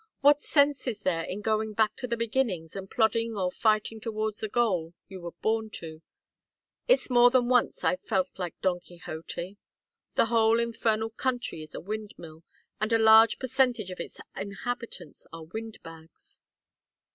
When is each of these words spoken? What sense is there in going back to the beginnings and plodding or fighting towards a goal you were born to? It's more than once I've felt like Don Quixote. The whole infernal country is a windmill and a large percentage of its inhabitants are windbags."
What 0.21 0.41
sense 0.41 0.87
is 0.87 1.01
there 1.01 1.21
in 1.21 1.41
going 1.41 1.73
back 1.73 1.95
to 1.97 2.07
the 2.07 2.17
beginnings 2.17 2.75
and 2.75 2.89
plodding 2.89 3.37
or 3.37 3.51
fighting 3.51 3.99
towards 4.01 4.41
a 4.41 4.47
goal 4.49 4.95
you 5.07 5.21
were 5.21 5.33
born 5.43 5.69
to? 5.75 6.01
It's 6.87 7.11
more 7.11 7.29
than 7.29 7.49
once 7.49 7.83
I've 7.83 8.01
felt 8.01 8.39
like 8.39 8.59
Don 8.61 8.79
Quixote. 8.79 9.57
The 10.15 10.25
whole 10.25 10.59
infernal 10.59 11.11
country 11.11 11.61
is 11.61 11.75
a 11.75 11.79
windmill 11.79 12.43
and 12.79 12.91
a 12.91 12.97
large 12.97 13.37
percentage 13.37 13.91
of 13.91 13.99
its 13.99 14.17
inhabitants 14.35 15.27
are 15.31 15.43
windbags." 15.43 16.41